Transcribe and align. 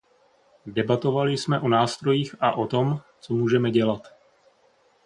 Debatovali 0.65 1.37
jsme 1.37 1.59
o 1.59 1.69
nástrojích 1.69 2.35
a 2.39 2.51
o 2.51 2.67
tom, 2.67 3.01
co 3.19 3.33
můžeme 3.33 3.71
dělat. 3.71 4.07